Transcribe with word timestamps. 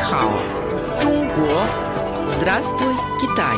Нихао, 0.00 0.32
Чунго, 1.02 1.66
здравствуй, 2.26 2.94
Китай. 3.20 3.54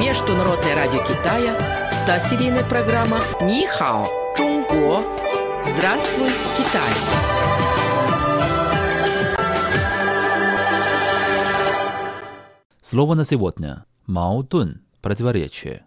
Международное 0.00 0.74
радио 0.74 0.98
Китая, 1.04 1.90
100-серийная 1.92 2.66
программа 2.66 3.18
Нихао, 3.42 4.08
Чунго, 4.34 5.04
здравствуй, 5.62 6.30
Китай. 6.56 6.90
Слово 12.80 13.14
на 13.14 13.26
сегодня– 13.26 13.84
Маудун, 14.06 14.80
противоречие. 15.02 15.84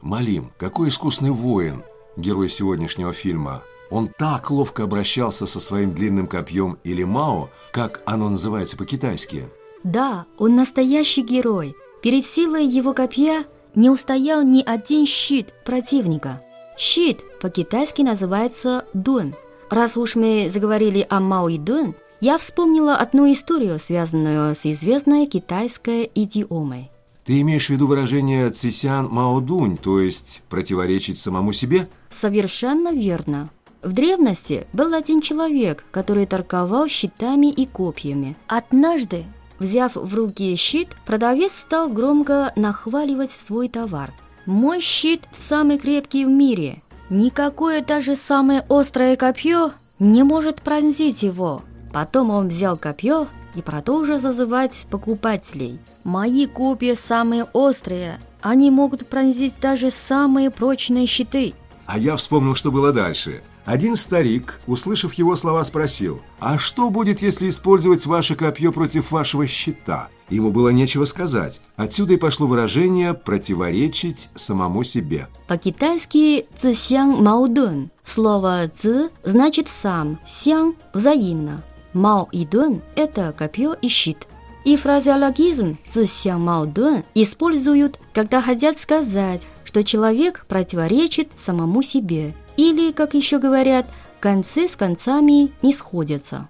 Малим, 0.00 0.52
какой 0.56 0.88
искусный 0.88 1.32
воин, 1.32 1.84
герой 2.16 2.48
сегодняшнего 2.48 3.12
фильма. 3.12 3.62
Он 3.90 4.08
так 4.08 4.50
ловко 4.50 4.84
обращался 4.84 5.46
со 5.46 5.60
своим 5.60 5.92
длинным 5.92 6.26
копьем 6.26 6.78
или 6.84 7.04
мао, 7.04 7.50
как 7.72 8.02
оно 8.04 8.28
называется 8.28 8.76
по-китайски. 8.76 9.48
Да, 9.84 10.26
он 10.36 10.56
настоящий 10.56 11.22
герой. 11.22 11.74
Перед 12.02 12.26
силой 12.26 12.66
его 12.66 12.92
копья 12.92 13.44
не 13.74 13.90
устоял 13.90 14.42
ни 14.42 14.62
один 14.62 15.06
щит 15.06 15.54
противника. 15.64 16.42
Щит 16.76 17.20
по-китайски 17.40 18.02
называется 18.02 18.84
дун. 18.94 19.34
Раз 19.70 19.96
уж 19.96 20.16
мы 20.16 20.48
заговорили 20.50 21.06
о 21.08 21.20
Мао 21.20 21.48
и 21.48 21.58
Дун, 21.58 21.94
я 22.20 22.38
вспомнила 22.38 22.96
одну 22.96 23.30
историю, 23.30 23.78
связанную 23.78 24.54
с 24.54 24.64
известной 24.64 25.26
китайской 25.26 26.10
идиомой. 26.14 26.90
Ты 27.24 27.42
имеешь 27.42 27.66
в 27.66 27.70
виду 27.70 27.86
выражение 27.86 28.48
«цисян 28.50 29.06
маодунь», 29.06 29.76
то 29.76 30.00
есть 30.00 30.42
противоречить 30.48 31.18
самому 31.18 31.52
себе? 31.52 31.88
Совершенно 32.08 32.90
верно. 32.90 33.50
В 33.82 33.92
древности 33.92 34.66
был 34.72 34.92
один 34.92 35.20
человек, 35.20 35.84
который 35.92 36.26
торговал 36.26 36.88
щитами 36.88 37.46
и 37.46 37.64
копьями. 37.64 38.36
Однажды, 38.48 39.24
взяв 39.60 39.94
в 39.94 40.14
руки 40.14 40.54
щит, 40.56 40.88
продавец 41.06 41.52
стал 41.52 41.88
громко 41.88 42.52
нахваливать 42.56 43.30
свой 43.30 43.68
товар. 43.68 44.12
«Мой 44.46 44.80
щит 44.80 45.22
самый 45.30 45.78
крепкий 45.78 46.24
в 46.24 46.28
мире. 46.28 46.82
Никакое 47.10 47.84
даже 47.84 48.16
самое 48.16 48.64
острое 48.68 49.16
копье 49.16 49.72
не 49.98 50.22
может 50.22 50.62
пронзить 50.62 51.22
его». 51.22 51.62
Потом 51.92 52.30
он 52.30 52.48
взял 52.48 52.76
копье 52.76 53.28
и 53.54 53.62
продолжил 53.62 54.18
зазывать 54.18 54.86
покупателей. 54.90 55.78
«Мои 56.02 56.46
копья 56.46 56.94
самые 56.94 57.44
острые. 57.52 58.20
Они 58.40 58.70
могут 58.70 59.06
пронзить 59.06 59.54
даже 59.60 59.90
самые 59.90 60.50
прочные 60.50 61.06
щиты». 61.06 61.54
А 61.88 61.98
я 61.98 62.16
вспомнил, 62.16 62.54
что 62.54 62.70
было 62.70 62.92
дальше. 62.92 63.42
Один 63.64 63.96
старик, 63.96 64.60
услышав 64.66 65.14
его 65.14 65.34
слова, 65.36 65.64
спросил, 65.64 66.20
«А 66.38 66.58
что 66.58 66.90
будет, 66.90 67.22
если 67.22 67.48
использовать 67.48 68.04
ваше 68.04 68.34
копье 68.34 68.72
против 68.72 69.10
вашего 69.10 69.46
щита?» 69.46 70.08
Ему 70.28 70.50
было 70.50 70.68
нечего 70.68 71.06
сказать. 71.06 71.62
Отсюда 71.76 72.12
и 72.12 72.16
пошло 72.18 72.46
выражение 72.46 73.14
«противоречить 73.14 74.28
самому 74.34 74.84
себе». 74.84 75.28
По-китайски 75.46 76.46
«цисян 76.58 77.24
маудун». 77.24 77.90
Слово 78.04 78.70
«ци» 78.78 79.08
значит 79.24 79.70
«сам», 79.70 80.18
«сян»– 80.26 80.74
«взаимно». 80.92 81.62
Мао 81.94 82.28
и 82.32 82.44
Дун– 82.44 82.82
это 82.96 83.32
копье 83.32 83.72
и 83.72 83.88
щит. 83.88 84.28
И 84.64 84.76
фразеологизм 84.76 85.78
«цисян 85.86 86.40
мао 86.40 86.66
дун» 86.66 87.04
используют, 87.14 87.98
когда 88.12 88.42
хотят 88.42 88.78
сказать, 88.78 89.46
что 89.64 89.82
человек 89.82 90.46
противоречит 90.48 91.30
самому 91.34 91.82
себе. 91.82 92.34
Или, 92.56 92.92
как 92.92 93.14
еще 93.14 93.38
говорят, 93.38 93.86
концы 94.20 94.68
с 94.68 94.76
концами 94.76 95.52
не 95.62 95.72
сходятся. 95.72 96.48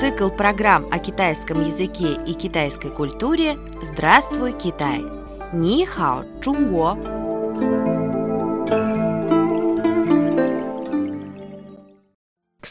Цикл 0.00 0.30
программ 0.30 0.86
о 0.90 0.98
китайском 0.98 1.60
языке 1.60 2.18
и 2.26 2.32
китайской 2.32 2.90
культуре 2.90 3.58
«Здравствуй, 3.82 4.52
Китай!» 4.52 5.04
Ни 5.52 5.84
хао, 5.84 6.24
Чунго! 6.42 7.17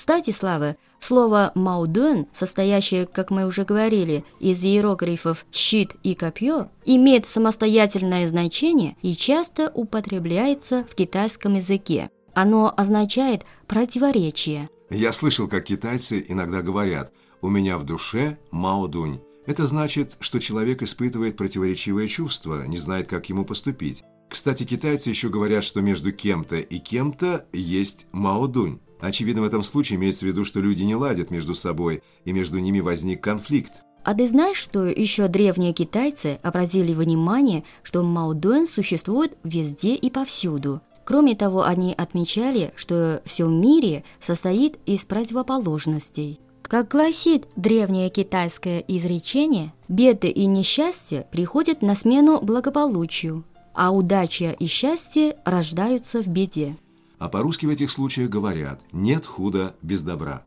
Кстати, 0.08 0.30
Слава, 0.30 0.78
слово 1.02 1.52
«маудун», 1.54 2.28
состоящее, 2.32 3.08
как 3.08 3.30
мы 3.30 3.46
уже 3.46 3.66
говорили, 3.66 4.24
из 4.40 4.64
иероглифов 4.64 5.46
«щит» 5.52 5.96
и 6.02 6.16
«копье», 6.16 6.70
имеет 6.86 7.26
самостоятельное 7.26 8.26
значение 8.26 8.96
и 9.02 9.18
часто 9.18 9.70
употребляется 9.70 10.86
в 10.90 10.96
китайском 10.96 11.56
языке. 11.56 12.10
Оно 12.34 12.74
означает 12.78 13.44
«противоречие». 13.68 14.70
Я 14.90 15.12
слышал, 15.12 15.50
как 15.50 15.66
китайцы 15.66 16.24
иногда 16.26 16.62
говорят 16.62 17.12
«у 17.42 17.50
меня 17.50 17.78
в 17.78 17.84
душе 17.84 18.38
маодунь». 18.50 19.20
Это 19.46 19.68
значит, 19.68 20.16
что 20.22 20.40
человек 20.40 20.84
испытывает 20.84 21.36
противоречивое 21.36 22.08
чувство, 22.08 22.66
не 22.66 22.78
знает, 22.78 23.10
как 23.10 23.28
ему 23.28 23.44
поступить. 23.44 24.06
Кстати, 24.30 24.64
китайцы 24.64 25.10
еще 25.10 25.28
говорят, 25.28 25.66
что 25.66 25.82
между 25.82 26.14
кем-то 26.14 26.60
и 26.60 26.80
кем-то 26.80 27.46
есть 27.52 28.08
маодунь. 28.14 28.80
Очевидно, 29.00 29.42
в 29.42 29.46
этом 29.46 29.64
случае 29.64 29.98
имеется 29.98 30.26
в 30.26 30.28
виду, 30.28 30.44
что 30.44 30.60
люди 30.60 30.84
не 30.84 30.96
ладят 30.96 31.32
между 31.32 31.56
собой, 31.56 32.02
и 32.26 32.32
между 32.32 32.60
ними 32.60 32.80
возник 32.80 33.22
конфликт. 33.22 33.74
А 34.04 34.14
ты 34.14 34.26
знаешь, 34.28 34.58
что 34.58 34.86
еще 34.86 35.28
древние 35.28 35.74
китайцы 35.74 36.40
обратили 36.42 36.94
внимание, 36.94 37.64
что 37.84 38.04
маудун 38.04 38.66
существует 38.66 39.38
везде 39.44 39.96
и 39.96 40.10
повсюду? 40.10 40.82
Кроме 41.04 41.36
того, 41.36 41.64
они 41.64 41.94
отмечали, 41.94 42.74
что 42.76 43.22
все 43.26 43.46
в 43.46 43.52
мире 43.52 44.04
состоит 44.20 44.78
из 44.86 45.06
противоположностей. 45.06 46.40
Как 46.62 46.90
гласит 46.90 47.48
древнее 47.56 48.10
китайское 48.10 48.80
изречение, 48.80 49.74
беды 49.88 50.28
и 50.28 50.46
несчастья 50.46 51.26
приходят 51.32 51.82
на 51.82 51.96
смену 51.96 52.42
благополучию, 52.42 53.46
а 53.74 53.92
удача 53.92 54.52
и 54.52 54.68
счастье 54.68 55.38
рождаются 55.46 56.22
в 56.22 56.28
беде. 56.28 56.76
А 57.18 57.30
по-русски 57.30 57.66
в 57.66 57.70
этих 57.70 57.92
случаях 57.92 58.30
говорят 58.30 58.82
«нет 58.92 59.26
худа 59.26 59.76
без 59.82 60.04
добра». 60.04 60.46